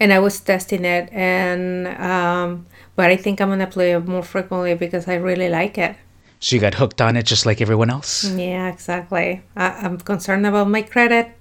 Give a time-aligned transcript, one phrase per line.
[0.00, 4.22] and I was testing it, and um, but I think I'm gonna play it more
[4.22, 5.96] frequently because I really like it.
[6.40, 8.24] So you got hooked on it just like everyone else?
[8.24, 9.42] Yeah, exactly.
[9.54, 11.32] I, I'm concerned about my credit.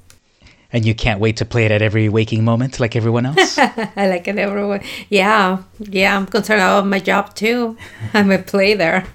[0.74, 3.58] And you can't wait to play it at every waking moment like everyone else?
[3.58, 4.82] I like it everyone.
[5.10, 6.18] Yeah, yeah.
[6.18, 7.78] I'm concerned about my job too.
[8.14, 9.06] I'm a play there.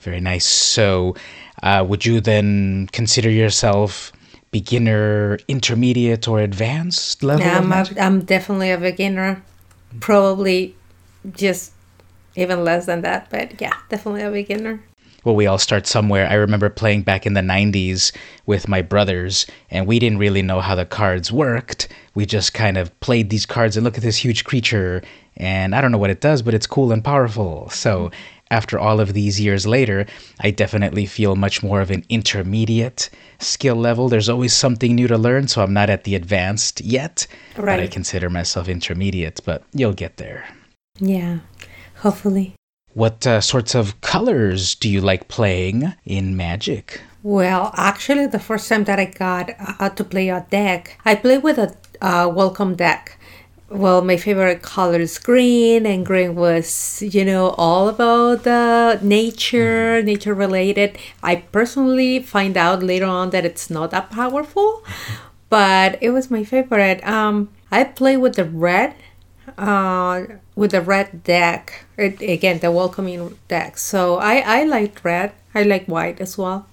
[0.00, 0.46] Very nice.
[0.46, 1.14] So,
[1.64, 4.12] uh, would you then consider yourself
[4.52, 7.44] beginner, intermediate, or advanced level?
[7.44, 9.42] Yeah, I'm, a, I'm definitely a beginner.
[9.98, 10.76] Probably
[11.32, 11.72] just
[12.36, 14.80] even less than that, but yeah, definitely a beginner.
[15.24, 16.28] well, we all start somewhere.
[16.28, 18.12] I remember playing back in the 90s
[18.44, 21.88] with my brothers, and we didn't really know how the cards worked.
[22.14, 25.02] We just kind of played these cards and look at this huge creature,
[25.38, 27.70] and I don't know what it does, but it's cool and powerful.
[27.70, 28.10] So,
[28.50, 30.06] after all of these years later,
[30.40, 34.08] I definitely feel much more of an intermediate skill level.
[34.08, 37.76] There's always something new to learn, so I'm not at the advanced yet, right.
[37.76, 40.46] but I consider myself intermediate, but you'll get there.
[41.00, 41.38] Yeah,
[41.96, 42.54] hopefully.
[42.92, 47.00] What uh, sorts of colors do you like playing in Magic?
[47.24, 51.42] Well, actually, the first time that I got uh, to play a deck, I played
[51.42, 53.18] with a uh, welcome deck.
[53.74, 60.00] Well, my favorite color is green, and green was, you know, all about the nature,
[60.00, 60.96] nature related.
[61.24, 64.84] I personally find out later on that it's not that powerful,
[65.50, 67.04] but it was my favorite.
[67.04, 68.94] Um, I play with the red,
[69.58, 70.22] uh,
[70.54, 71.84] with the red deck.
[71.98, 73.76] It, again, the welcoming deck.
[73.76, 75.32] So I I like red.
[75.52, 76.68] I like white as well.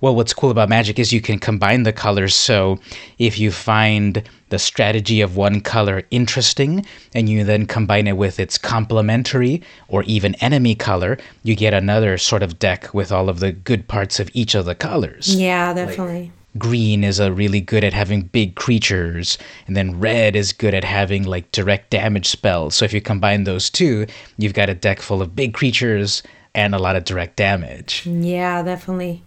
[0.00, 2.34] Well, what's cool about Magic is you can combine the colors.
[2.34, 2.78] So
[3.18, 6.84] if you find the strategy of one color interesting
[7.14, 12.18] and you then combine it with its complementary or even enemy color, you get another
[12.18, 15.34] sort of deck with all of the good parts of each of the colors.
[15.34, 16.32] Yeah, definitely.
[16.58, 20.82] Green is a really good at having big creatures, and then red is good at
[20.82, 22.74] having like direct damage spells.
[22.74, 24.06] So if you combine those two,
[24.36, 28.04] you've got a deck full of big creatures and a lot of direct damage.
[28.04, 29.22] Yeah, definitely.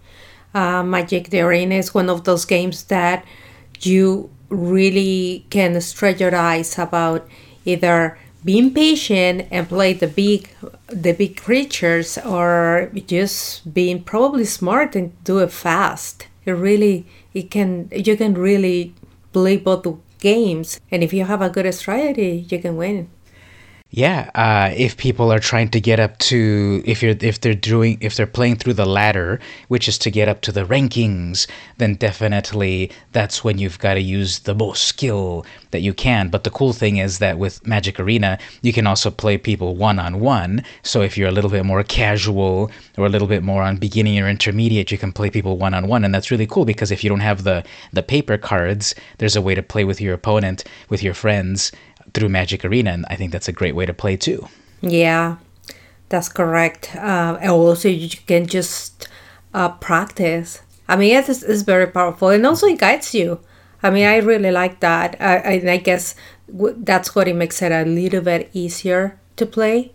[0.53, 3.25] Uh, Magic the Arena is one of those games that
[3.81, 7.27] you really can stretch your eyes about
[7.65, 10.49] either being patient and play the big
[10.87, 16.27] the big creatures or just being probably smart and do it fast.
[16.45, 18.93] It really it can you can really
[19.31, 19.87] play both
[20.19, 23.09] games and if you have a good strategy you can win.
[23.95, 27.99] Yeah, uh, if people are trying to get up to if you're if they're doing
[28.01, 31.45] if they're playing through the ladder, which is to get up to the rankings,
[31.77, 36.29] then definitely that's when you've got to use the most skill that you can.
[36.29, 39.99] But the cool thing is that with Magic Arena, you can also play people one
[39.99, 40.63] on one.
[40.81, 44.17] So if you're a little bit more casual or a little bit more on beginning
[44.19, 47.03] or intermediate, you can play people one on one, and that's really cool because if
[47.03, 50.63] you don't have the the paper cards, there's a way to play with your opponent
[50.89, 51.71] with your friends
[52.13, 54.47] through Magic Arena, and I think that's a great way to play too.
[54.81, 55.37] Yeah,
[56.09, 56.95] that's correct.
[56.95, 59.07] Uh, and also, you can just
[59.53, 60.61] uh, practice.
[60.87, 63.39] I mean, it is, it's very powerful, and also it guides you.
[63.81, 65.17] I mean, I really like that.
[65.19, 66.15] I, I, and I guess
[66.47, 69.91] w- that's what it makes it a little bit easier to play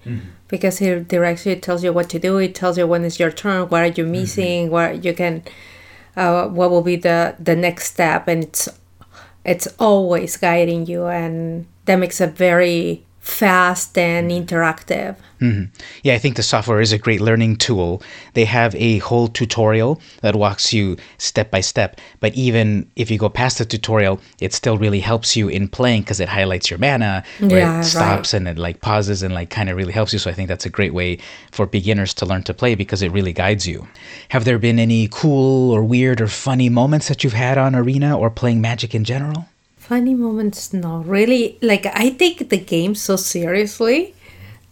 [0.48, 3.18] because it directs you, it tells you what to do, it tells you when it's
[3.20, 5.42] your turn, what are you missing, what you can,
[6.16, 8.68] uh, what will be the the next step, and it's
[9.48, 15.14] it's always guiding you, and that makes it very fast and interactive.
[15.40, 15.64] Mm-hmm.
[16.02, 18.02] Yeah, I think the software is a great learning tool.
[18.32, 22.00] They have a whole tutorial that walks you step by step.
[22.20, 26.02] But even if you go past the tutorial, it still really helps you in playing
[26.02, 28.38] because it highlights your mana, where Yeah, it stops right.
[28.38, 30.18] and it like pauses and like kind of really helps you.
[30.18, 31.18] So I think that's a great way
[31.52, 33.86] for beginners to learn to play because it really guides you.
[34.30, 38.18] Have there been any cool or weird or funny moments that you've had on Arena
[38.18, 39.46] or playing Magic in general?
[39.88, 41.58] Funny moments, no, really.
[41.62, 44.14] Like I take the game so seriously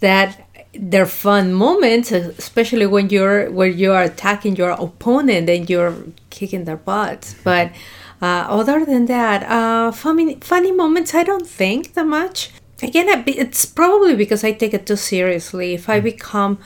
[0.00, 5.94] that they're fun moments, especially when you're where you are attacking your opponent and you're
[6.28, 7.34] kicking their butts.
[7.42, 7.72] But
[8.20, 12.50] uh, other than that, uh, funny funny moments, I don't think that much.
[12.82, 15.72] Again, it's probably because I take it too seriously.
[15.72, 16.58] If I become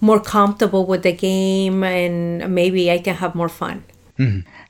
[0.00, 3.84] more comfortable with the game, and maybe I can have more fun.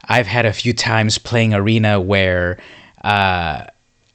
[0.04, 2.58] I've had a few times playing arena where
[3.02, 3.66] uh,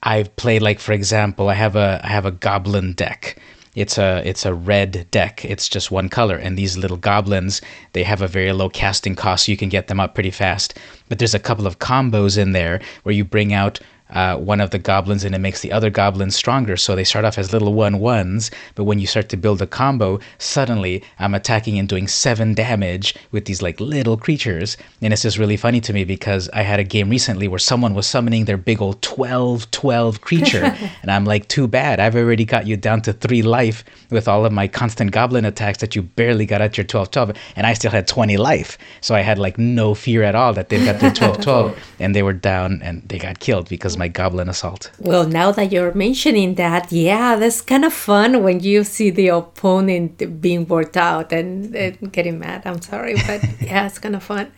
[0.02, 3.38] I've played like for example, I have a I have a goblin deck.
[3.74, 5.44] It's a it's a red deck.
[5.44, 7.60] It's just one color, and these little goblins
[7.92, 10.78] they have a very low casting cost, so you can get them up pretty fast.
[11.08, 13.80] But there's a couple of combos in there where you bring out
[14.10, 16.76] uh, one of the goblins and it makes the other goblins stronger.
[16.76, 19.66] So they start off as little one ones, but when you start to build a
[19.66, 24.76] combo, suddenly I'm attacking and doing seven damage with these like little creatures.
[25.02, 27.94] And it's just really funny to me because I had a game recently where someone
[27.94, 30.64] was summoning their big old 12 12 creature.
[31.02, 32.00] and I'm like, too bad.
[32.00, 35.78] I've already got you down to three life with all of my constant goblin attacks
[35.78, 37.32] that you barely got at your 12 12.
[37.56, 38.78] And I still had 20 life.
[39.00, 42.14] So I had like no fear at all that they've got their 12 12 and
[42.14, 44.90] they were down and they got killed because my goblin assault.
[44.98, 49.28] Well, now that you're mentioning that, yeah, that's kind of fun when you see the
[49.28, 52.62] opponent being worked out and, and getting mad.
[52.64, 54.52] I'm sorry, but yeah, it's kind of fun.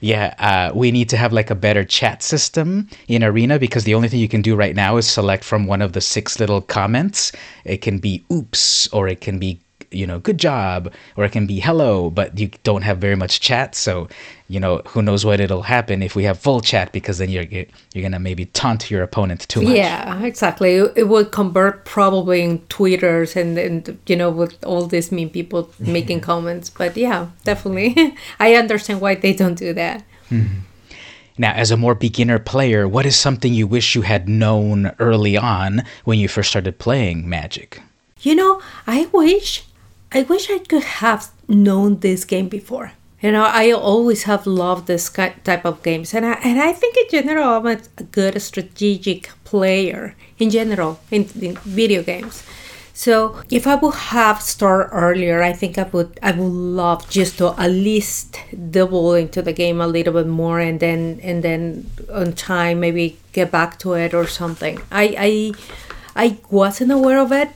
[0.00, 3.94] Yeah, uh, we need to have like a better chat system in Arena because the
[3.94, 6.60] only thing you can do right now is select from one of the six little
[6.60, 7.32] comments.
[7.64, 9.60] It can be oops, or it can be,
[9.92, 13.40] you know, good job, or it can be hello, but you don't have very much
[13.40, 13.74] chat.
[13.74, 14.08] So,
[14.48, 17.44] you know, who knows what it'll happen if we have full chat because then you're,
[17.44, 19.74] you're going to maybe taunt your opponent too much.
[19.74, 20.76] yeah, exactly.
[20.76, 25.70] It would convert probably in Twitters and, and you know, with all these mean people
[25.78, 26.70] making comments.
[26.70, 28.16] But yeah, definitely.
[28.40, 30.04] I understand why they don't do that.
[30.30, 30.58] Mm-hmm.
[31.38, 35.36] Now, as a more beginner player, what is something you wish you had known early
[35.36, 37.80] on when you first started playing Magic?
[38.20, 39.64] You know, I wish,
[40.14, 42.92] I wish I could have known this game before.
[43.22, 46.96] You know, I always have loved this type of games, and I, and I think
[46.96, 47.80] in general I'm a,
[48.10, 52.42] good strategic player in general in, in video games.
[52.94, 57.38] So if I would have started earlier, I think I would I would love just
[57.38, 58.38] to at least
[58.70, 63.18] double into the game a little bit more, and then and then on time maybe
[63.32, 64.80] get back to it or something.
[64.90, 65.52] I I
[66.16, 67.48] I wasn't aware of it.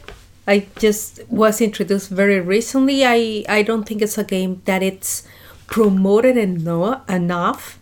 [0.46, 3.04] I just was introduced very recently.
[3.04, 5.26] I I don't think it's a game that it's
[5.66, 7.78] promoted eno- enough,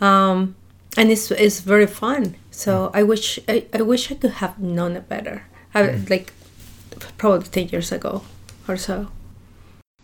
[0.00, 0.54] um,
[0.96, 2.36] and it's it's very fun.
[2.50, 5.44] So I wish I, I wish I could have known it better.
[5.74, 6.32] I, Like
[7.18, 8.22] probably ten years ago
[8.68, 9.08] or so.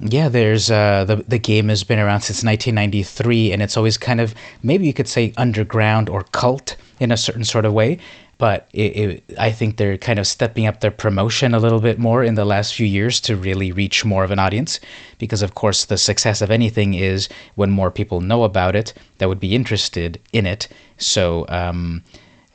[0.00, 4.20] Yeah, there's uh, the the game has been around since 1993, and it's always kind
[4.20, 7.98] of maybe you could say underground or cult in a certain sort of way.
[8.40, 11.98] But it, it, I think they're kind of stepping up their promotion a little bit
[11.98, 14.80] more in the last few years to really reach more of an audience.
[15.18, 19.28] Because of course, the success of anything is when more people know about it that
[19.28, 20.68] would be interested in it.
[20.98, 21.46] So.
[21.48, 22.02] Um,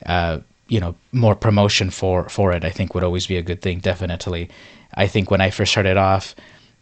[0.04, 3.62] uh, you know, more promotion for for it, I think would always be a good
[3.62, 3.78] thing.
[3.78, 4.48] Definitely,
[4.94, 6.34] I think when I first started off,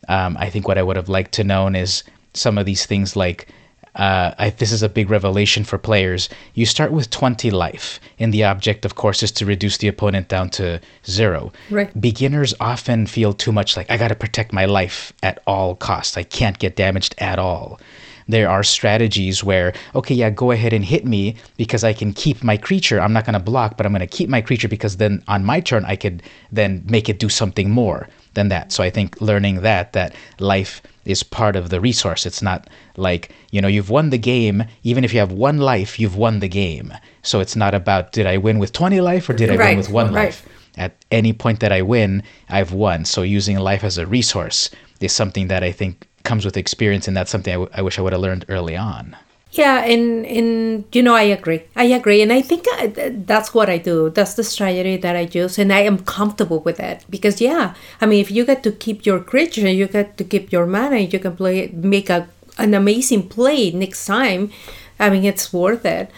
[0.08, 3.16] um, I think what I would have liked to known is some of these things
[3.16, 3.48] like.
[3.94, 6.28] Uh, I, this is a big revelation for players.
[6.54, 10.28] You start with 20 life, and the object, of course, is to reduce the opponent
[10.28, 11.52] down to zero.
[11.70, 12.00] Right.
[12.00, 16.16] Beginners often feel too much like, I got to protect my life at all costs.
[16.16, 17.80] I can't get damaged at all
[18.28, 22.42] there are strategies where okay yeah go ahead and hit me because i can keep
[22.42, 24.96] my creature i'm not going to block but i'm going to keep my creature because
[24.96, 28.72] then on my turn i could then make it do something more than that.
[28.72, 32.24] So i think learning that that life is part of the resource.
[32.26, 35.98] It's not like you know you've won the game even if you have one life
[36.00, 36.92] you've won the game.
[37.22, 39.78] So it's not about did i win with 20 life or did i Right, win
[39.78, 40.24] with one right.
[40.26, 40.46] life?
[40.76, 43.04] At any point that i win i've won.
[43.04, 47.14] So using life as a resource is something that i think comes with experience and
[47.16, 49.14] that's something I, w- I wish i would have learned early on
[49.54, 51.62] Yeah, and and you know I agree.
[51.76, 52.88] I agree, and I think I,
[53.24, 54.10] that's what I do.
[54.10, 58.06] That's the strategy that I use, and I am comfortable with it because yeah, I
[58.06, 61.20] mean, if you get to keep your creature, you get to keep your mana, you
[61.20, 62.26] can play make a
[62.58, 64.50] an amazing play next time.
[64.98, 66.10] I mean, it's worth it.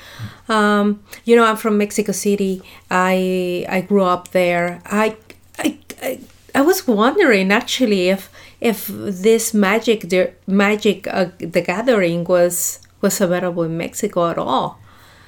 [0.48, 2.62] Um, you know, I'm from Mexico City.
[2.90, 4.80] I I grew up there.
[4.86, 5.16] I
[5.58, 6.20] I I,
[6.54, 8.30] I was wondering actually if
[8.62, 14.78] if this magic the magic uh, the gathering was was available in Mexico at all.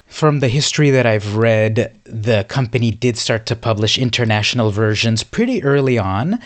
[0.09, 5.63] From the history that I've read, the company did start to publish international versions pretty
[5.63, 6.41] early on.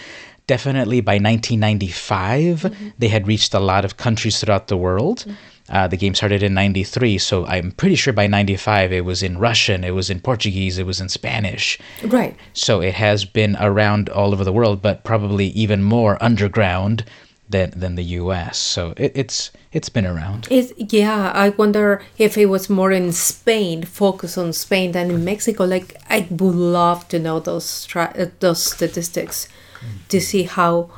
[0.49, 2.89] Definitely by 1995, mm-hmm.
[2.99, 5.21] they had reached a lot of countries throughout the world.
[5.21, 5.33] Mm-hmm.
[5.69, 9.39] Uh, the game started in 93, so I'm pretty sure by 95 it was in
[9.39, 11.79] Russian, it was in Portuguese, it was in Spanish.
[12.05, 12.37] Right.
[12.53, 17.05] So it has been around all over the world, but probably even more underground
[17.53, 18.59] than, than the US.
[18.59, 20.49] So it, it's it's been around.
[20.51, 25.25] It's, yeah, I wonder if it was more in Spain, focus on Spain than in
[25.25, 25.65] Mexico.
[25.65, 29.97] Like I would love to know those uh, those statistics mm-hmm.
[30.09, 30.91] to see how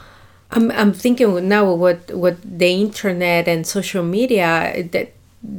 [0.50, 5.12] I'm, I'm thinking now what what the internet and social media that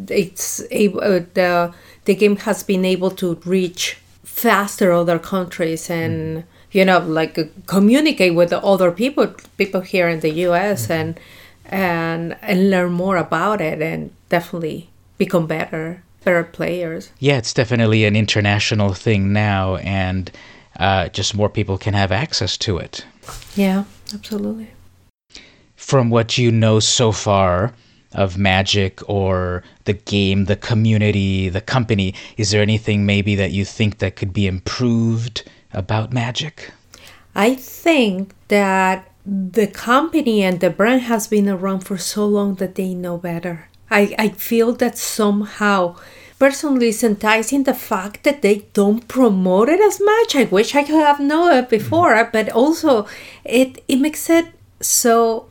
[0.10, 1.74] it's able uh, the
[2.06, 6.44] the game has been able to reach faster other countries and mm.
[6.76, 9.28] You know like communicate with the other people
[9.58, 10.92] people here in the US mm.
[10.92, 11.20] and
[11.66, 17.12] and and learn more about it and definitely become better better players.
[17.20, 20.32] Yeah, it's definitely an international thing now and
[20.80, 23.06] uh, just more people can have access to it.
[23.56, 24.70] Yeah, absolutely
[25.86, 27.72] from what you know so far
[28.14, 33.66] of Magic or the game, the community, the company, is there anything maybe that you
[33.66, 35.44] think that could be improved
[35.76, 36.72] about Magic?
[37.36, 42.76] I think that the company and the brand has been around for so long that
[42.76, 43.70] they know better.
[43.90, 45.96] I, I feel that somehow
[46.40, 50.36] personally it's enticing the fact that they don't promote it as much.
[50.36, 52.32] I wish I could have known it before, mm-hmm.
[52.32, 53.08] but also
[53.44, 54.48] it it makes it
[54.80, 55.50] so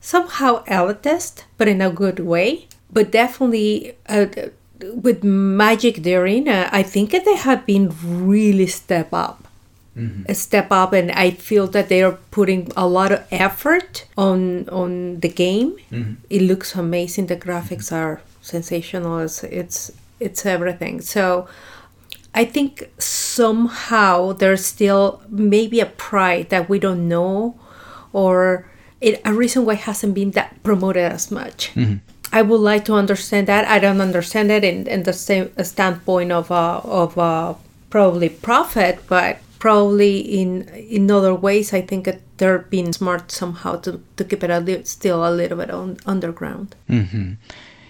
[0.00, 2.66] somehow elitist, but in a good way.
[2.90, 4.26] But definitely uh,
[4.94, 9.38] with Magic the Arena, I think that they have been really step up.
[9.94, 10.32] Mm-hmm.
[10.32, 15.20] step up and i feel that they are putting a lot of effort on on
[15.20, 16.14] the game mm-hmm.
[16.30, 17.96] it looks amazing the graphics mm-hmm.
[17.96, 21.46] are sensational it's, it's it's everything so
[22.34, 27.54] i think somehow there's still maybe a pride that we don't know
[28.14, 28.64] or
[29.02, 31.72] it, a reason why it hasn't been that promoted as much.
[31.74, 31.96] Mm-hmm.
[32.32, 33.68] I would like to understand that.
[33.68, 37.54] I don't understand it in, in the same standpoint of uh, of uh,
[37.90, 43.76] probably profit, but probably in in other ways, I think that they're being smart somehow
[43.76, 46.74] to, to keep it a li- still a little bit on, underground.
[46.88, 47.34] Mm-hmm.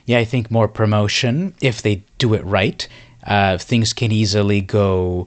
[0.04, 2.86] Yeah, I think more promotion if they do it right.
[3.24, 5.26] Uh, things can easily go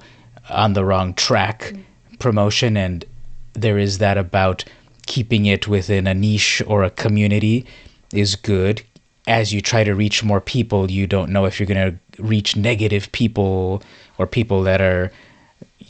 [0.50, 1.62] on the wrong track.
[1.62, 2.16] Mm-hmm.
[2.20, 3.06] Promotion and
[3.54, 4.66] there is that about
[5.08, 7.66] keeping it within a niche or a community
[8.14, 8.84] is good.
[9.28, 12.56] As you try to reach more people, you don't know if you're going to reach
[12.56, 13.82] negative people
[14.18, 15.12] or people that are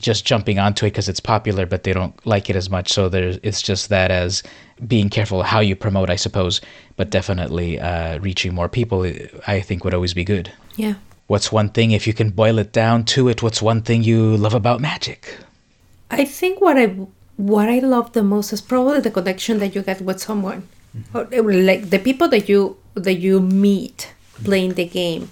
[0.02, 2.92] just jumping onto it because it's popular, but they don't like it as much.
[2.92, 4.44] So there's it's just that as
[4.88, 6.62] being careful how you promote, I suppose.
[6.96, 9.06] But definitely uh, reaching more people,
[9.48, 10.52] I think, would always be good.
[10.76, 10.96] Yeah.
[11.28, 14.38] What's one thing, if you can boil it down to it, what's one thing you
[14.38, 15.38] love about magic?
[16.12, 16.88] I think what I
[17.38, 21.66] what I love the most is probably the connection that you get with someone, mm-hmm.
[21.66, 25.32] like the people that you that you meet playing the game.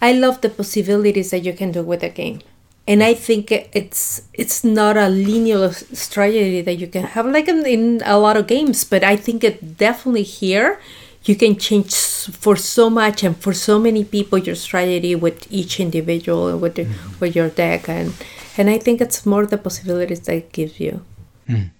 [0.00, 2.40] I love the possibilities that you can do with the game,
[2.86, 7.64] and I think it's it's not a linear strategy that you can have like in,
[7.66, 10.78] in a lot of games, but I think it definitely here
[11.26, 15.80] you can change for so much and for so many people your strategy with each
[15.80, 17.18] individual with the, mm-hmm.
[17.18, 18.14] with your deck and
[18.56, 21.04] and I think it's more the possibilities that it gives you.
[21.48, 21.70] Mm.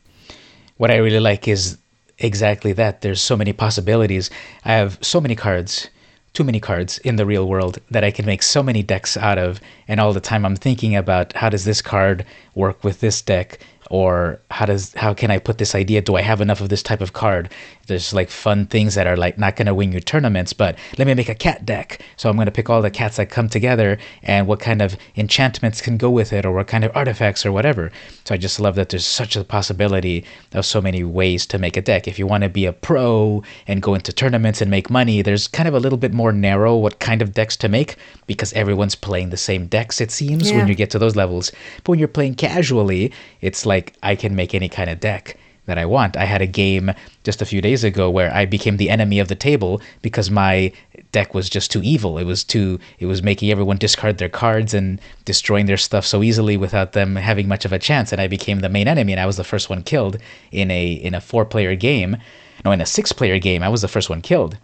[0.77, 1.79] What I really like is
[2.19, 3.01] exactly that.
[3.01, 4.31] There's so many possibilities.
[4.65, 5.89] I have so many cards,
[6.33, 9.39] too many cards in the real world that I can make so many decks out
[9.39, 9.61] of.
[9.89, 13.59] And all the time I'm thinking about how does this card work with this deck?
[13.90, 16.00] Or how does how can I put this idea?
[16.02, 17.52] Do I have enough of this type of card?
[17.87, 21.14] There's like fun things that are like not gonna win you tournaments, but let me
[21.14, 22.00] make a cat deck.
[22.16, 25.81] So I'm gonna pick all the cats that come together and what kind of enchantments
[25.81, 27.93] can go with it, or what kind of artifacts or whatever.
[28.25, 31.76] So I just love that there's such a possibility of so many ways to make
[31.76, 32.09] a deck.
[32.09, 35.47] If you want to be a pro and go into tournaments and make money, there's
[35.47, 38.95] kind of a little bit more narrow what kind of decks to make because everyone's
[38.95, 40.00] playing the same decks.
[40.00, 40.59] It seems yeah.
[40.59, 41.52] when you get to those levels,
[41.85, 45.37] but when you're playing casually, it's like like I can make any kind of deck
[45.66, 46.16] that I want.
[46.16, 46.92] I had a game
[47.25, 50.73] just a few days ago where I became the enemy of the table because my
[51.11, 52.18] deck was just too evil.
[52.18, 56.23] It was too it was making everyone discard their cards and destroying their stuff so
[56.23, 59.21] easily without them having much of a chance and I became the main enemy and
[59.21, 60.16] I was the first one killed
[60.52, 62.16] in a in a four player game.
[62.64, 64.56] No, in a six player game, I was the first one killed.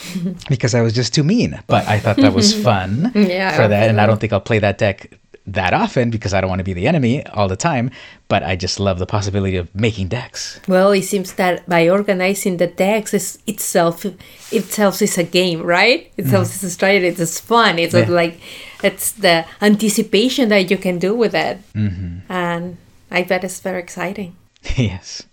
[0.48, 1.58] because I was just too mean.
[1.66, 4.60] But I thought that was fun Yeah, for that, and I don't think I'll play
[4.60, 5.10] that deck
[5.54, 7.90] that often because I don't want to be the enemy all the time.
[8.28, 10.60] But I just love the possibility of making decks.
[10.68, 14.04] Well, it seems that by organizing the decks is itself
[14.52, 16.12] itself is a game, right?
[16.16, 17.08] Itself is a strategy.
[17.08, 17.78] It's fun.
[17.78, 18.10] It's Mm-hmm.
[18.10, 18.16] Yeah.
[18.16, 18.40] like
[18.82, 22.32] it's the anticipation that you can do with it, mm-hmm.
[22.32, 22.76] and
[23.10, 24.36] I bet it's very exciting.
[24.76, 25.24] yes.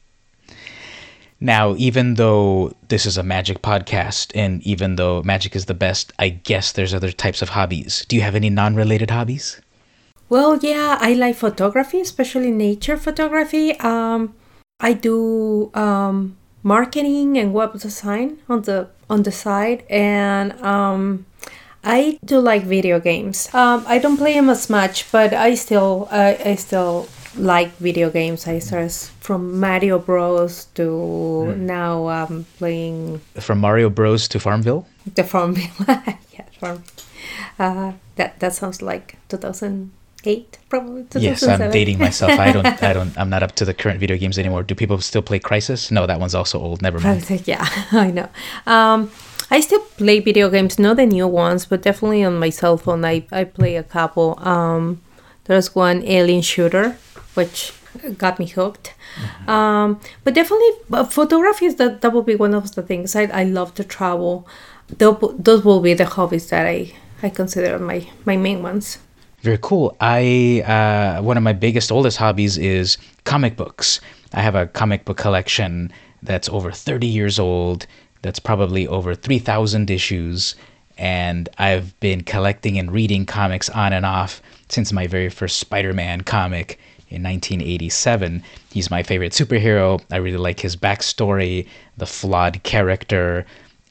[1.39, 6.11] Now, even though this is a magic podcast, and even though magic is the best,
[6.17, 8.05] I guess there's other types of hobbies.
[8.07, 9.61] Do you have any non-related hobbies?
[10.29, 13.79] Well, yeah, I like photography, especially nature photography.
[13.79, 14.33] Um,
[14.79, 21.25] I do um, marketing and web design on the on the side, and um,
[21.83, 23.47] I do like video games.
[23.53, 27.07] Um, I don't play them as much, but I still I, I still
[27.37, 28.47] like video games.
[28.47, 28.91] I started
[29.21, 34.85] from Mario Bros to now um, playing From Mario Bros to Farmville?
[35.15, 35.71] the Farmville.
[35.87, 36.83] yeah, Farm.
[37.57, 39.15] Uh, that that sounds like
[40.27, 41.03] 2008, probably.
[41.03, 41.21] 2007.
[41.21, 42.31] Yes, I'm dating myself.
[42.39, 42.65] I don't.
[42.83, 43.17] I don't.
[43.17, 44.63] I'm not up to the current video games anymore.
[44.63, 45.91] Do people still play Crysis?
[45.91, 46.81] No, that one's also old.
[46.81, 47.23] Never mind.
[47.47, 48.29] Yeah, I know.
[48.65, 49.11] Um,
[49.49, 53.05] I still play video games, not the new ones, but definitely on my cell phone.
[53.05, 54.37] I, I play a couple.
[54.45, 55.01] Um,
[55.45, 56.97] there's one Alien Shooter,
[57.35, 57.71] which
[58.17, 58.93] got me hooked.
[59.47, 63.15] Um, but definitely, uh, photography is that that will be one of the things.
[63.15, 64.45] I, I love to travel.
[64.97, 66.93] Tho- Those will be the hobbies that I,
[67.23, 68.99] I consider my, my main ones.
[69.41, 69.95] Very cool.
[70.01, 74.01] I uh, one of my biggest, oldest hobbies is comic books.
[74.33, 75.91] I have a comic book collection
[76.23, 77.85] that's over 30 years old.
[78.23, 80.55] That's probably over 3,000 issues,
[80.97, 86.21] and I've been collecting and reading comics on and off since my very first Spider-Man
[86.21, 86.79] comic
[87.09, 88.43] in 1987.
[88.71, 90.01] He's my favorite superhero.
[90.11, 93.45] I really like his backstory, the flawed character,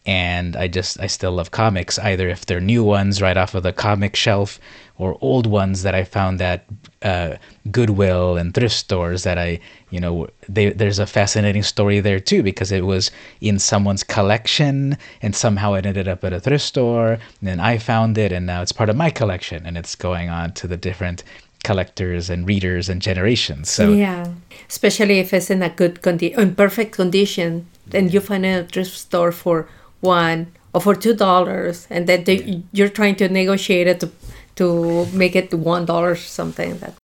[0.07, 3.65] and I just I still love comics either if they're new ones right off of
[3.65, 4.61] the comic shelf
[4.99, 6.65] or old ones that I found at
[7.03, 7.37] uh,
[7.71, 9.59] Goodwill and thrift stores that I
[9.91, 14.97] you know they, there's a fascinating story there too because it was in someone's collection
[15.23, 18.47] and somehow it ended up at a thrift store and then I found it and
[18.47, 21.25] now it's part of my collection and it's going on to the different
[21.65, 23.69] collectors and readers and generations.
[23.69, 24.29] So Yeah,
[24.69, 28.93] especially if it's in a good condition, in perfect condition, then you find a thrift
[28.93, 29.69] store for
[30.01, 34.11] one or for two dollars, and then they, you're trying to negotiate it to
[34.57, 36.79] to make it one dollar or something.
[36.79, 36.95] That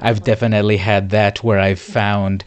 [0.00, 2.44] I've definitely had that where I've found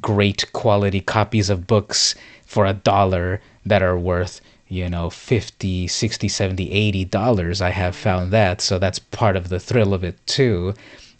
[0.00, 6.28] great quality copies of books for a dollar that are worth, you know, 50, 60,
[6.28, 7.60] 70, 80 dollars.
[7.60, 8.60] I have found that.
[8.60, 10.74] So that's part of the thrill of it too,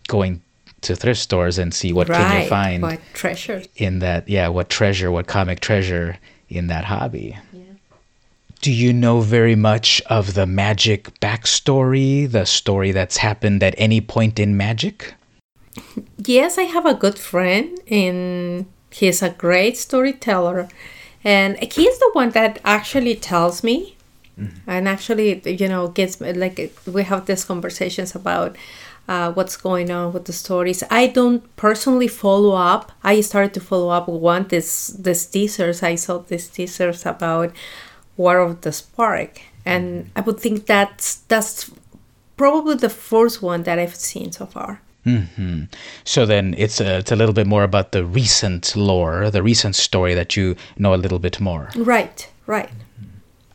[0.09, 0.43] going
[0.81, 3.69] to thrift stores and see what can you find what treasures.
[3.77, 6.17] in that yeah, what treasure, what comic treasure
[6.49, 7.37] in that hobby.
[8.61, 14.01] Do you know very much of the magic backstory, the story that's happened at any
[14.01, 15.15] point in magic?
[16.27, 20.69] Yes, I have a good friend, and he's a great storyteller,
[21.23, 23.97] and he's the one that actually tells me,
[24.67, 28.57] and actually, you know, gets me like we have these conversations about
[29.09, 30.83] uh, what's going on with the stories.
[30.91, 32.93] I don't personally follow up.
[33.03, 35.83] I started to follow up one this this teasers.
[35.83, 37.53] I saw these teasers about
[38.19, 41.71] War of the Spark, and I would think that's that's
[42.37, 44.81] probably the first one that I've seen so far.
[45.05, 45.63] hmm
[46.05, 49.75] So then it's a, it's a little bit more about the recent lore, the recent
[49.77, 51.71] story that you know a little bit more.
[51.77, 52.71] Right, right.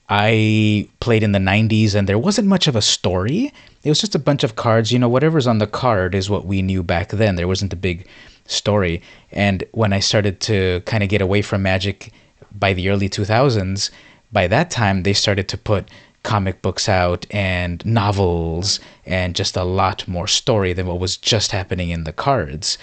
[0.10, 3.52] I played in the 90s and there wasn't much of a story.
[3.84, 4.91] It was just a bunch of cards.
[4.91, 7.36] You know, whatever's on the card is what we knew back then.
[7.36, 8.06] There wasn't a big
[8.45, 9.02] story.
[9.32, 12.12] And when I started to kind of get away from Magic
[12.52, 13.89] by the early 2000s,
[14.34, 15.89] by that time they started to put
[16.24, 21.52] comic books out and novels and just a lot more story than what was just
[21.52, 22.78] happening in the cards.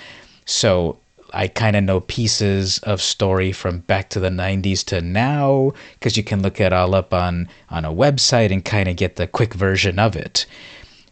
[0.44, 0.98] So
[1.32, 6.16] I kind of know pieces of story from back to the 90s to now because
[6.16, 9.26] you can look it all up on on a website and kind of get the
[9.26, 10.46] quick version of it.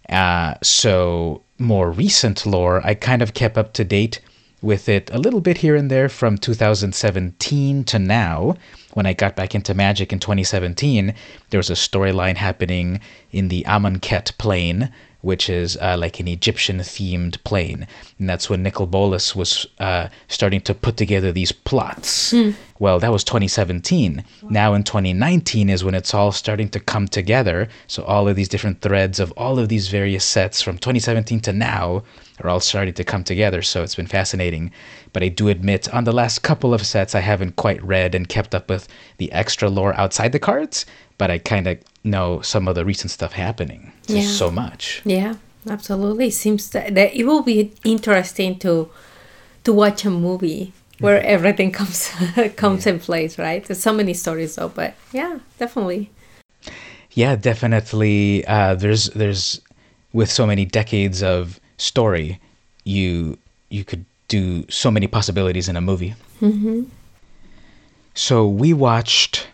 [0.08, 4.20] Uh, so more recent lore, I kind of kept up to date
[4.60, 8.56] with it a little bit here and there from 2017 to now.
[8.94, 11.14] When I got back into Magic in 2017,
[11.50, 13.00] there was a storyline happening
[13.32, 17.86] in the Amonkhet plane, which is uh, like an Egyptian themed plane.
[18.18, 22.32] And that's when Nicol Bolas was uh, starting to put together these plots.
[22.78, 24.24] Well, that was 2017.
[24.48, 27.68] Now in 2019 is when it's all starting to come together.
[27.88, 31.52] So all of these different threads of all of these various sets from 2017 to
[31.52, 32.04] now
[32.40, 33.62] are all starting to come together.
[33.62, 34.70] So it's been fascinating.
[35.12, 38.28] But I do admit, on the last couple of sets, I haven't quite read and
[38.28, 40.86] kept up with the extra lore outside the cards.
[41.18, 43.90] but I kind of know some of the recent stuff happening.
[44.06, 44.30] There's Yeah.
[44.38, 45.02] so much.
[45.04, 45.34] Yeah,
[45.68, 46.30] absolutely.
[46.30, 48.88] Seems that, that it will be interesting to
[49.64, 52.10] to watch a movie where everything comes
[52.56, 53.64] comes in place, right?
[53.66, 56.10] There's so many stories though, but yeah, definitely.
[57.12, 58.44] Yeah, definitely.
[58.46, 59.60] Uh, there's there's
[60.12, 62.40] with so many decades of story,
[62.84, 63.38] you
[63.70, 66.14] you could do so many possibilities in a movie.
[66.40, 66.84] Mm-hmm.
[68.14, 69.46] So we watched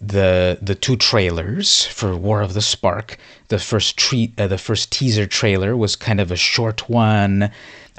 [0.00, 3.18] the the two trailers for War of the Spark.
[3.48, 7.50] The first treat, uh, the first teaser trailer was kind of a short one.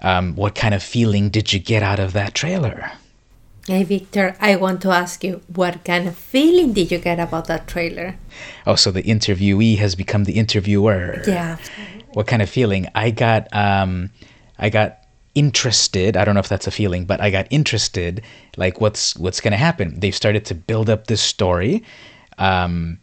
[0.03, 2.91] Um, what kind of feeling did you get out of that trailer?
[3.67, 7.45] Hey Victor, I want to ask you, what kind of feeling did you get about
[7.45, 8.15] that trailer?
[8.65, 11.21] Oh, so the interviewee has become the interviewer.
[11.27, 11.57] Yeah.
[12.13, 12.87] What kind of feeling?
[12.95, 14.09] I got um
[14.59, 14.97] i got
[15.33, 18.21] interested i don't know if that's a feeling but i got interested
[18.57, 19.99] like what's what's going to happen?
[19.99, 21.83] They've started to build up this story.
[22.37, 22.99] Um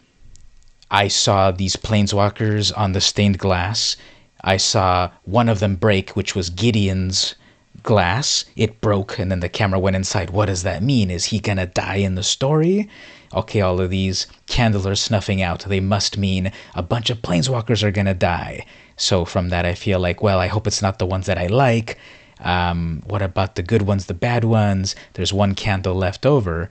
[0.91, 3.97] i saw these planeswalkers on the stained glass.
[4.43, 7.35] I saw one of them break which was gideon's
[7.83, 8.45] glass.
[8.57, 10.31] It broke and then the camera went inside.
[10.31, 11.11] What does that mean?
[11.11, 12.89] Is he gonna die in the story?
[13.33, 15.61] Okay all of these candles are snuffing out.
[15.61, 18.67] They must mean a bunch of planeswalkers are gonna die
[18.99, 21.47] so from that i feel like well i hope it's not the ones that i
[21.47, 21.99] like
[22.41, 26.71] um, what about the good ones the bad ones there's one candle left over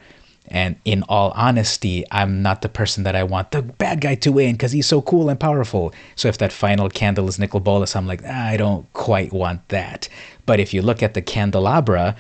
[0.50, 4.32] and in all honesty, I'm not the person that I want the bad guy to
[4.32, 5.94] win because he's so cool and powerful.
[6.16, 9.68] So if that final candle is Nicol Bolas, I'm like, ah, I don't quite want
[9.70, 10.08] that.
[10.46, 12.16] But if you look at the candelabra,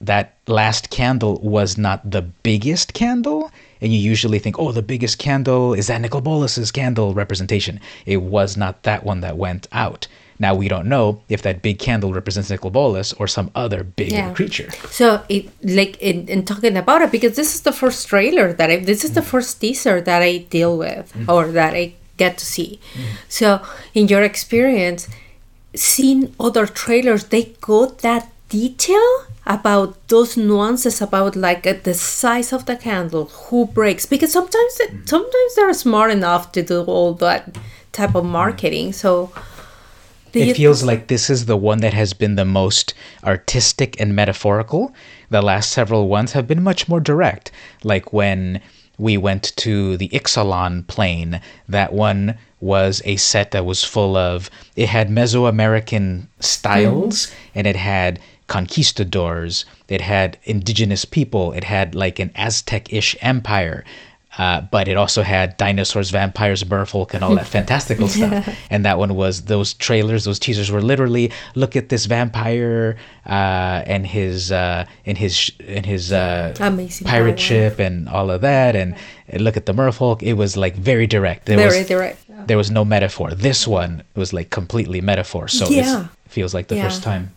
[0.00, 3.50] that last candle was not the biggest candle.
[3.80, 7.80] And you usually think, oh, the biggest candle is that Nicol Bolas's candle representation.
[8.04, 10.08] It was not that one that went out.
[10.38, 14.12] Now we don't know if that big candle represents Nicol Bolas or some other big
[14.12, 14.32] Yeah.
[14.34, 14.70] creature.
[14.90, 18.70] So it like in, in talking about it because this is the first trailer that
[18.70, 19.32] I this is the mm.
[19.32, 21.28] first teaser that I deal with mm.
[21.28, 22.80] or that I get to see.
[22.94, 23.02] Mm.
[23.28, 23.62] So
[23.94, 25.08] in your experience,
[25.74, 32.52] seeing other trailers, they got that detail about those nuances about like uh, the size
[32.52, 35.06] of the candle, who breaks because sometimes it, mm-hmm.
[35.06, 37.56] sometimes they're smart enough to do all that
[37.92, 38.32] type of mm-hmm.
[38.32, 38.92] marketing.
[38.92, 39.32] So
[40.32, 44.92] it feels like this is the one that has been the most artistic and metaphorical.
[45.30, 47.50] The last several ones have been much more direct.
[47.82, 48.60] Like when
[48.98, 54.50] we went to the Ixalan plane, that one was a set that was full of,
[54.74, 57.58] it had Mesoamerican styles mm-hmm.
[57.58, 63.84] and it had conquistadors, it had indigenous people, it had like an Aztec ish empire.
[64.38, 68.46] Uh, but it also had dinosaurs, vampires, merfolk, and all that fantastical stuff.
[68.68, 73.82] And that one was those trailers, those teasers were literally look at this vampire uh,
[73.86, 77.38] and his uh, and his and his uh, Amazing pirate power.
[77.38, 78.94] ship and all of that, and,
[79.30, 80.22] and look at the merfolk.
[80.22, 81.46] It was like very direct.
[81.46, 82.46] There very was direct.
[82.46, 83.30] there was no metaphor.
[83.30, 85.48] This one was like completely metaphor.
[85.48, 86.08] So Yeah.
[86.26, 86.82] it feels like the Yeah.
[86.82, 87.30] first time.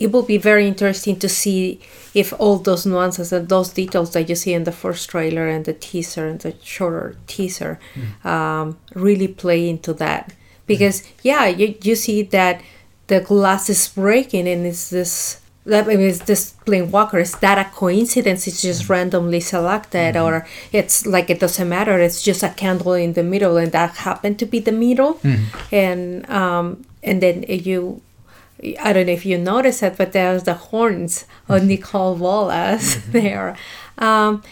[0.00, 1.78] It will be very interesting to see
[2.14, 5.66] if all those nuances and those details that you see in the first trailer and
[5.66, 7.78] the teaser and the shorter teaser
[8.24, 10.32] um, really play into that.
[10.66, 12.62] Because yeah, you, you see that
[13.08, 17.18] the glass is breaking and it's this that I mean, it's this plain walker.
[17.18, 18.46] Is that a coincidence?
[18.46, 21.98] It's just randomly selected, or it's like it doesn't matter.
[22.00, 25.20] It's just a candle in the middle, and that happened to be the middle,
[25.70, 28.00] and um, and then you
[28.80, 33.56] I don't know if you noticed it, but there's the horns of Nicol Bolas there.
[33.98, 34.42] Um,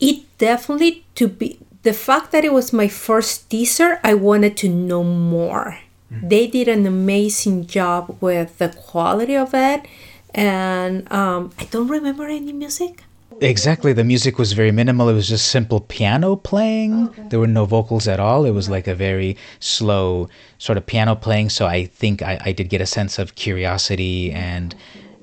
[0.00, 4.00] it definitely to be the fact that it was my first teaser.
[4.02, 5.78] I wanted to know more.
[6.10, 9.86] They did an amazing job with the quality of it,
[10.34, 13.02] and um, I don't remember any music.
[13.40, 13.92] Exactly.
[13.92, 15.08] The music was very minimal.
[15.08, 17.10] It was just simple piano playing.
[17.30, 18.44] There were no vocals at all.
[18.44, 21.50] It was like a very slow sort of piano playing.
[21.50, 24.74] So I think I, I did get a sense of curiosity and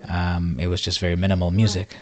[0.10, 1.96] um, it was just very minimal music.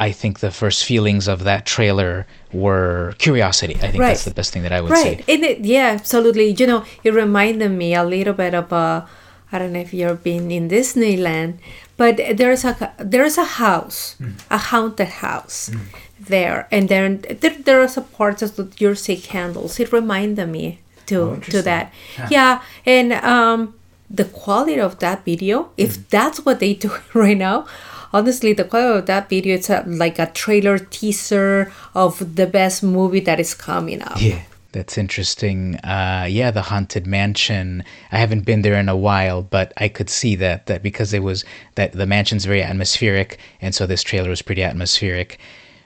[0.00, 3.74] I think the first feelings of that trailer were curiosity.
[3.82, 4.08] I think Right.
[4.10, 5.34] that's the best thing that I would right say.
[5.34, 9.04] it, yeah absolutely you know it reminded me a little bit of uh,
[9.50, 11.58] i don't know if you've been in disneyland
[11.98, 14.32] but there's a there's a house mm.
[14.50, 15.80] a haunted house mm.
[16.18, 16.66] there.
[16.70, 21.18] And then there, there are some parts of the see candles it reminded me to
[21.20, 21.92] oh, to that.
[22.30, 22.62] Yeah.
[22.86, 23.74] And um
[24.08, 26.08] the quality of that video if mm.
[26.08, 27.66] that's what they do right now
[28.12, 32.82] honestly the quality of that video it's a, like a trailer teaser of the best
[32.82, 34.40] movie that is coming up Yeah,
[34.72, 35.76] that's interesting.
[35.76, 37.84] Uh, yeah, the haunted mansion.
[38.12, 41.22] I haven't been there in a while, but I could see that that because it
[41.22, 41.44] was
[41.76, 45.38] that the mansion's very atmospheric, and so this trailer was pretty atmospheric.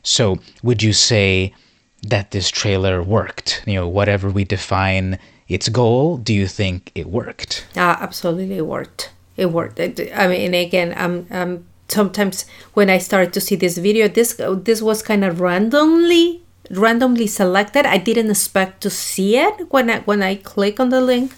[0.03, 1.55] So, would you say
[2.03, 3.63] that this trailer worked?
[3.67, 5.19] You know, whatever we define
[5.49, 7.67] its goal, do you think it worked?
[7.77, 9.13] Uh, absolutely, it worked.
[9.37, 9.79] It worked.
[9.81, 14.83] I mean, again, I'm, I'm sometimes when I started to see this video, this this
[14.83, 17.87] was kind of randomly randomly selected.
[17.87, 21.33] I didn't expect to see it when I when I click on the link.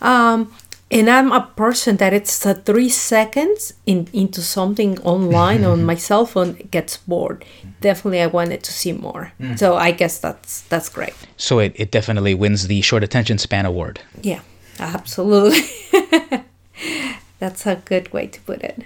[0.00, 0.52] Um,
[0.88, 5.94] and I'm a person that it's uh, three seconds in into something online on my
[6.08, 7.44] cell phone gets bored.
[7.80, 9.32] Definitely, I wanted to see more.
[9.56, 11.14] So I guess that's that's great.
[11.36, 14.00] So it, it definitely wins the short attention span award.
[14.22, 14.40] Yeah,
[14.78, 15.60] absolutely.
[17.38, 18.84] that's a good way to put it.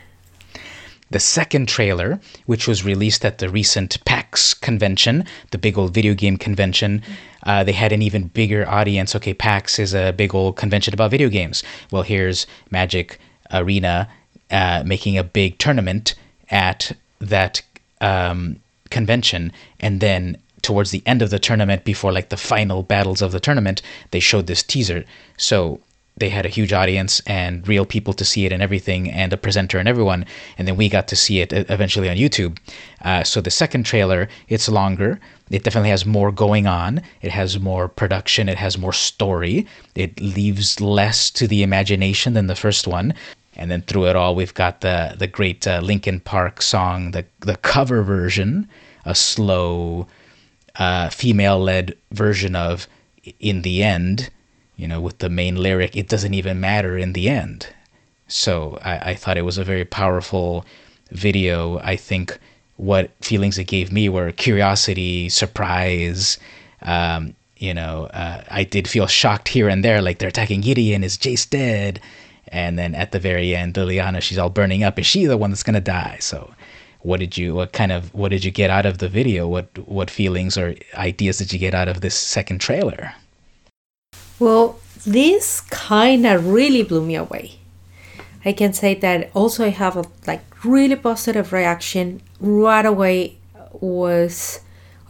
[1.11, 6.15] The second trailer, which was released at the recent PAX convention, the big old video
[6.15, 7.03] game convention,
[7.43, 9.17] uh, they had an even bigger audience.
[9.17, 11.65] Okay, PAX is a big old convention about video games.
[11.91, 13.19] Well, here's Magic
[13.53, 14.09] Arena
[14.51, 16.15] uh, making a big tournament
[16.51, 17.63] at that
[18.01, 18.57] um,
[18.91, 23.33] convention, and then towards the end of the tournament, before like the final battles of
[23.33, 25.05] the tournament, they showed this teaser.
[25.37, 25.81] So
[26.21, 29.37] they had a huge audience and real people to see it and everything, and a
[29.37, 30.25] presenter and everyone.
[30.57, 32.59] And then we got to see it eventually on YouTube.
[33.03, 35.19] Uh, so the second trailer, it's longer.
[35.51, 37.03] It definitely has more going on.
[37.23, 38.49] It has more production.
[38.49, 39.67] It has more story.
[39.95, 43.15] It leaves less to the imagination than the first one.
[43.57, 47.25] And then through it all, we've got the the great uh, Linkin Park song, the
[47.41, 48.69] the cover version,
[49.05, 50.07] a slow,
[50.77, 52.87] uh, female-led version of
[53.41, 54.31] "In the End."
[54.81, 57.67] You know, with the main lyric, it doesn't even matter in the end.
[58.29, 60.65] So I, I thought it was a very powerful
[61.11, 61.79] video.
[61.81, 62.39] I think
[62.79, 66.39] what feelings it gave me were curiosity, surprise.
[66.81, 71.05] Um, you know, uh, I did feel shocked here and there, like they're attacking Gideon.
[71.05, 72.01] Is Jace dead?
[72.49, 74.99] And then at the very end, Liliana, she's all burning up.
[74.99, 76.17] Is she the one that's gonna die?
[76.21, 76.55] So,
[77.01, 79.47] what did you, what kind of, what did you get out of the video?
[79.47, 83.13] What, what feelings or ideas did you get out of this second trailer?
[84.41, 87.61] Well, this kind of really blew me away.
[88.43, 93.37] I can say that also I have a like really positive reaction right away
[93.73, 94.61] was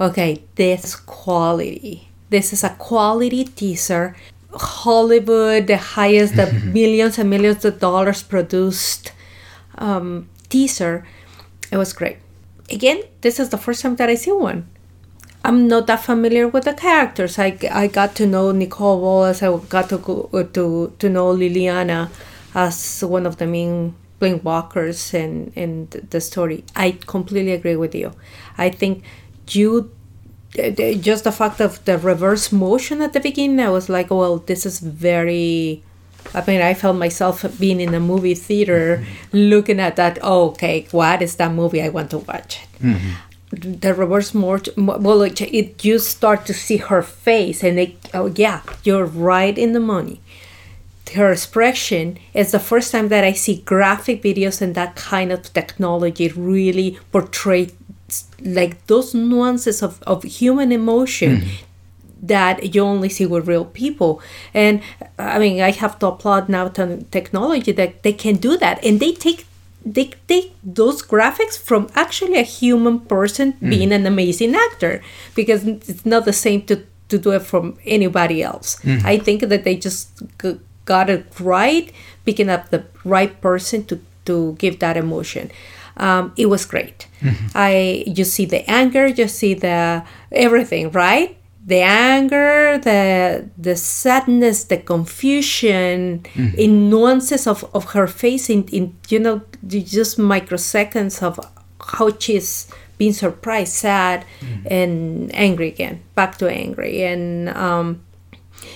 [0.01, 2.09] okay, this quality.
[2.29, 4.17] This is a quality teaser.
[4.53, 9.13] Hollywood, the highest, the millions and millions of dollars produced
[9.79, 11.07] um, teaser.
[11.71, 12.19] It was great.
[12.69, 14.67] Again, this is the first time that I see one.
[15.45, 17.39] I'm not that familiar with the characters.
[17.39, 19.43] I, I got to know Nicol Bolas.
[19.43, 22.11] I got to uh, to to know Liliana
[22.55, 26.65] as one of the main main walkers in in the story.
[26.77, 28.13] I completely agree with you.
[28.59, 29.03] I think
[29.49, 29.91] you
[30.59, 33.61] uh, just the fact of the reverse motion at the beginning.
[33.61, 35.83] I was like, well, this is very.
[36.35, 39.37] I mean, I felt myself being in a movie theater, mm-hmm.
[39.37, 40.19] looking at that.
[40.21, 41.81] Oh, okay, what is that movie?
[41.81, 42.83] I want to watch it.
[42.83, 48.27] Mm-hmm the reverse more well it you start to see her face and it oh
[48.37, 50.21] yeah you're right in the money
[51.15, 55.53] her expression is the first time that i see graphic videos and that kind of
[55.53, 57.69] technology really portray
[58.41, 61.49] like those nuances of, of human emotion mm.
[62.23, 64.23] that you only see with real people
[64.55, 64.81] and
[65.19, 69.01] i mean i have to applaud now to technology that they can do that and
[69.01, 69.45] they take
[69.85, 73.71] they take those graphics from actually a human person mm.
[73.71, 75.03] being an amazing actor
[75.35, 78.77] because it's not the same to, to do it from anybody else.
[78.83, 79.05] Mm.
[79.05, 81.93] I think that they just g- got it right,
[82.25, 85.51] picking up the right person to, to give that emotion.
[85.97, 87.07] Um, it was great.
[87.21, 87.47] Mm-hmm.
[87.55, 91.37] I you see the anger, you see the everything, right?
[91.71, 96.59] The anger, the the sadness, the confusion mm-hmm.
[96.59, 101.39] in nuances of, of her face in, in you know just microseconds of
[101.79, 102.67] how she's
[102.99, 104.67] being surprised, sad, mm-hmm.
[104.69, 108.03] and angry again, back to angry, and um,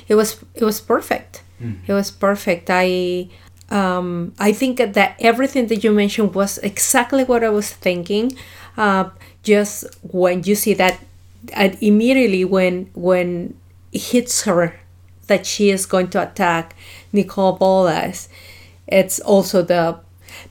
[0.06, 1.42] it was it was perfect.
[1.60, 1.90] Mm-hmm.
[1.90, 2.70] It was perfect.
[2.70, 3.28] I
[3.70, 8.38] um, I think that everything that you mentioned was exactly what I was thinking.
[8.76, 9.10] Uh,
[9.42, 10.98] just when you see that
[11.52, 13.56] and immediately when when
[13.92, 14.80] it hits her
[15.26, 16.76] that she is going to attack
[17.12, 18.28] Nicol Bolas,
[18.86, 20.00] it's also the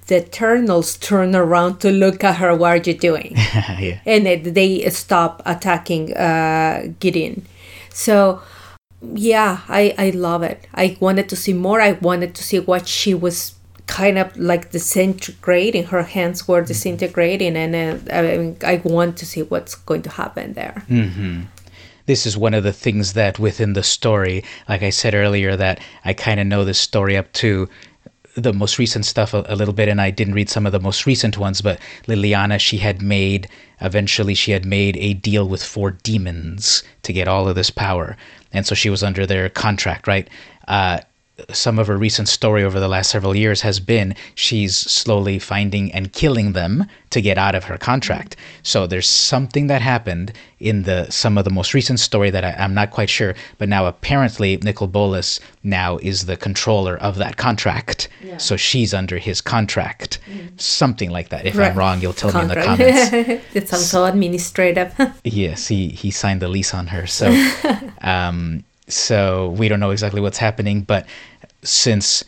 [0.07, 2.55] the Eternals turn around to look at her.
[2.55, 3.33] What are you doing?
[3.35, 3.99] yeah.
[4.05, 7.45] And it, they stop attacking uh, Gideon.
[7.89, 8.41] So
[9.13, 10.67] yeah, I I love it.
[10.73, 11.81] I wanted to see more.
[11.81, 13.55] I wanted to see what she was
[13.87, 15.85] kind of like disintegrating.
[15.85, 20.09] Her hands were disintegrating, and uh, I, mean, I want to see what's going to
[20.09, 20.83] happen there.
[20.89, 21.41] Mm-hmm.
[22.05, 25.79] This is one of the things that within the story, like I said earlier, that
[26.03, 27.69] I kind of know the story up to
[28.35, 30.79] the most recent stuff a, a, little bit, and I didn't read some of the
[30.79, 31.61] most recent ones.
[31.61, 33.47] But Liliana, she had made
[33.81, 38.17] eventually she had made a deal with four demons to get all of this power,
[38.51, 40.27] and so she was under their contract, right?
[40.67, 40.99] Uh,
[41.51, 45.91] some of her recent story over the last several years has been she's slowly finding
[45.91, 48.35] and killing them to get out of her contract.
[48.61, 52.53] So there's something that happened in the some of the most recent story that I,
[52.63, 57.37] am not quite sure, but now apparently Nicol Bolas now is the controller of that
[57.37, 58.09] contract.
[58.23, 58.37] Yeah.
[58.37, 60.61] So she's under his contract, mm.
[60.61, 61.47] something like that.
[61.47, 61.71] If right.
[61.71, 62.79] I'm wrong, you'll tell contract.
[62.79, 63.45] me in the comments.
[63.55, 64.93] it sounds so administrative.
[65.23, 67.07] yes, he he signed the lease on her.
[67.07, 67.31] So.
[68.01, 68.63] um,
[68.95, 71.05] so we don't know exactly what's happening, but
[71.63, 72.23] since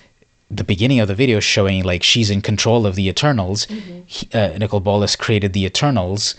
[0.51, 4.01] the beginning of the video showing like she's in control of the Eternals, mm-hmm.
[4.05, 6.35] he, uh, Nicol Bolas created the Eternals.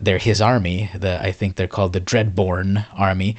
[0.00, 0.90] They're his army.
[0.94, 3.36] The I think they're called the Dreadhorde army.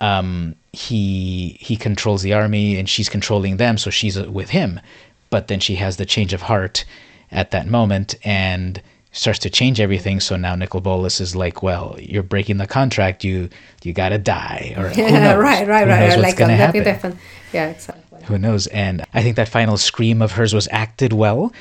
[0.00, 4.80] Um, he he controls the army and she's controlling them, so she's uh, with him.
[5.28, 6.84] But then she has the change of heart
[7.30, 8.80] at that moment, and
[9.12, 10.20] starts to change everything.
[10.20, 13.24] So now Nicol Bolas is like, well, you're breaking the contract.
[13.24, 13.48] You
[13.82, 14.74] you gotta die.
[14.76, 16.18] Or yeah, right, right, who right.
[16.18, 16.84] Like gonna happen.
[16.84, 17.16] Different.
[17.52, 18.22] Yeah, exactly.
[18.24, 18.66] Who knows?
[18.68, 21.52] And I think that final scream of hers was acted well.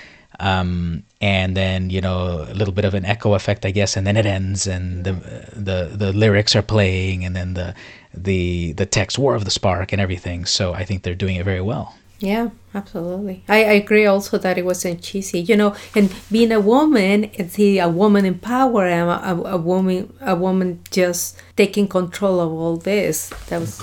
[0.41, 4.07] Um, and then you know a little bit of an echo effect, I guess, and
[4.07, 5.13] then it ends, and the
[5.53, 7.75] the the lyrics are playing, and then the
[8.13, 10.45] the the text "War of the Spark" and everything.
[10.45, 11.93] So I think they're doing it very well.
[12.19, 13.43] Yeah, absolutely.
[13.47, 17.49] I, I agree also that it wasn't cheesy, you know, and being a woman, and
[17.49, 22.51] see a woman in power and a, a, woman a woman just taking control of
[22.51, 23.29] all this.
[23.47, 23.82] That was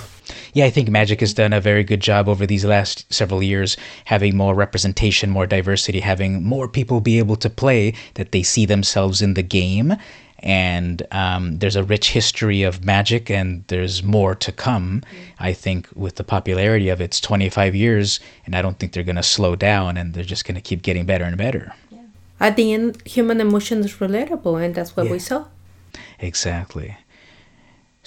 [0.53, 3.77] yeah, I think Magic has done a very good job over these last several years,
[4.05, 8.65] having more representation, more diversity, having more people be able to play that they see
[8.65, 9.95] themselves in the game
[10.47, 15.03] and um, there's a rich history of magic and there's more to come
[15.39, 19.03] i think with the popularity of it, it's 25 years and i don't think they're
[19.03, 21.99] going to slow down and they're just going to keep getting better and better yeah.
[22.39, 25.11] at the end human emotion is relatable and that's what yeah.
[25.11, 25.45] we saw
[26.19, 26.95] exactly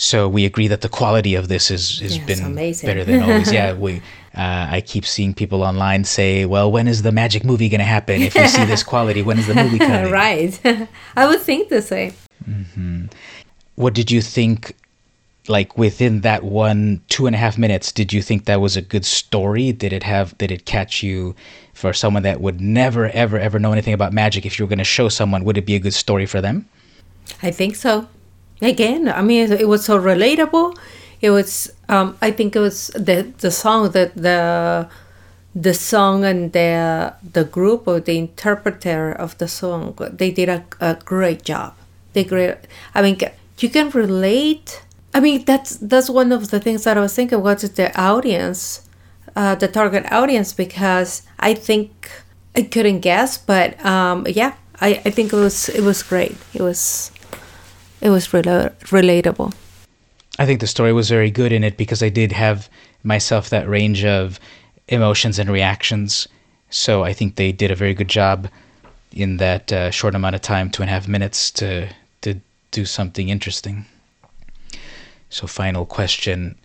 [0.00, 2.86] so we agree that the quality of this is has yes, been amazing.
[2.86, 3.52] better than always.
[3.58, 4.00] yeah, we.
[4.34, 7.84] Uh, I keep seeing people online say, "Well, when is the magic movie going to
[7.84, 8.22] happen?
[8.22, 10.58] If we see this quality, when is the movie coming?" right.
[11.16, 12.14] I would think the same.
[12.48, 13.06] Mm-hmm.
[13.76, 14.76] What did you think?
[15.48, 18.82] Like within that one two and a half minutes, did you think that was a
[18.82, 19.72] good story?
[19.72, 20.36] Did it have?
[20.38, 21.34] Did it catch you?
[21.72, 24.78] For someone that would never, ever, ever know anything about magic, if you were going
[24.80, 26.68] to show someone, would it be a good story for them?
[27.42, 28.06] I think so
[28.62, 30.76] again i mean it was so relatable
[31.20, 34.88] it was um, i think it was the the song that the
[35.54, 40.64] the song and the the group or the interpreter of the song they did a,
[40.80, 41.74] a great job
[42.12, 42.56] they great
[42.94, 43.18] i mean
[43.58, 44.82] you can relate
[45.14, 48.88] i mean that's that's one of the things that i was thinking was the audience
[49.36, 52.10] uh, the target audience because i think
[52.56, 56.62] i couldn't guess but um, yeah I, I think it was it was great it
[56.62, 57.12] was
[58.00, 59.54] it was rel- relatable.
[60.38, 62.68] I think the story was very good in it because I did have
[63.02, 64.40] myself that range of
[64.88, 66.26] emotions and reactions.
[66.70, 68.48] So I think they did a very good job
[69.12, 71.88] in that uh, short amount of time, two and a half minutes, to
[72.70, 73.86] do something interesting.
[75.28, 76.56] So, final question: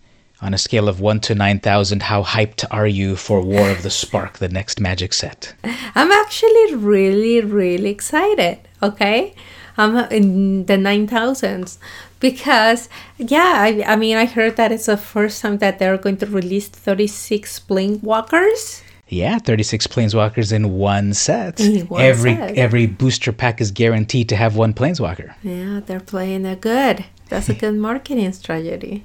[0.42, 3.84] On a scale of one to nine thousand, how hyped are you for War of
[3.84, 5.54] the Spark, the next Magic set?
[5.96, 8.60] I'm actually really, really excited.
[8.82, 9.34] Okay,
[9.78, 11.78] I'm in the 9000s
[12.20, 16.18] because yeah I, I mean i heard that it's the first time that they're going
[16.18, 18.82] to release 36 walkers.
[19.08, 22.58] Yeah 36 planeswalkers in one set one every set.
[22.58, 27.50] every booster pack is guaranteed to have one planeswalker yeah they're playing it good that's
[27.50, 29.04] a good marketing strategy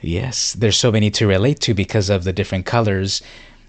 [0.00, 3.22] yes there's so many to relate to because of the different colors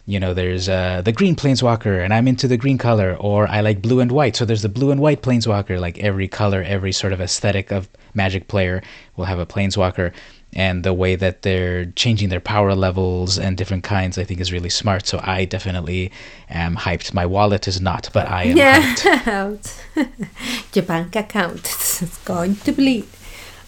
[0.06, 3.62] you know, there's uh, the green planeswalker, and I'm into the green color, or I
[3.62, 4.36] like blue and white.
[4.36, 5.80] So there's the blue and white planeswalker.
[5.80, 8.84] Like every color, every sort of aesthetic of Magic player
[9.16, 10.12] will have a planeswalker,
[10.56, 14.52] and the way that they're changing their power levels and different kinds, I think, is
[14.52, 15.08] really smart.
[15.08, 16.12] So I definitely
[16.50, 17.14] am hyped.
[17.14, 18.96] My wallet is not, but I am yeah.
[18.96, 19.80] hyped.
[20.76, 21.66] Your bank account
[22.02, 23.08] is going to bleed.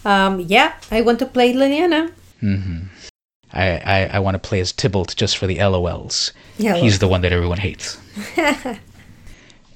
[0.04, 2.12] Um, yeah, I want to play Liliana.
[2.42, 2.84] Mm-hmm.
[3.52, 6.32] I, I, I want to play as Tibalt just for the LOLs.
[6.58, 7.98] Yeah, He's the one that everyone hates.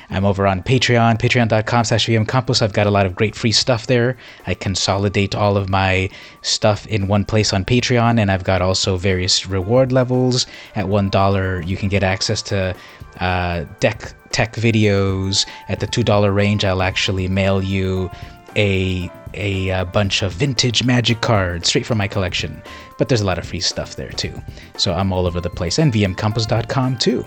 [0.09, 2.61] I'm over on Patreon, patreon.com slash vmcampos.
[2.61, 4.17] I've got a lot of great free stuff there.
[4.45, 6.09] I consolidate all of my
[6.41, 10.47] stuff in one place on Patreon, and I've got also various reward levels.
[10.75, 12.75] At $1, you can get access to
[13.19, 15.45] uh, deck tech videos.
[15.67, 18.09] At the $2 range, I'll actually mail you
[18.55, 22.61] a a, uh bunch of vintage magic cards straight from my collection.
[22.97, 24.33] But there's a lot of free stuff there too.
[24.77, 25.77] So I'm all over the place.
[25.77, 27.25] And vmcampos.com too.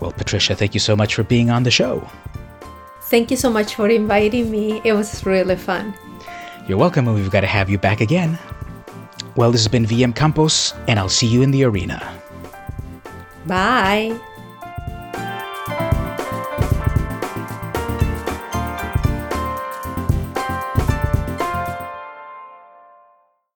[0.00, 2.08] Well, Patricia, thank you so much for being on the show.
[3.02, 4.80] Thank you so much for inviting me.
[4.84, 5.94] It was really fun.
[6.68, 8.38] You're welcome, and we've got to have you back again.
[9.36, 12.02] Well, this has been VM Campos, and I'll see you in the arena.
[13.46, 14.18] Bye.